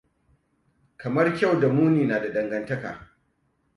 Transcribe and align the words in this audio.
Kalmar 1.03 1.29
'kyau' 1.35 1.61
da 1.61 1.69
'muni' 1.73 2.07
na 2.07 2.17
da 2.23 2.33
dangantaka. 2.39 2.91